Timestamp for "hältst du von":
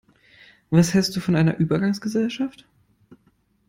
0.95-1.35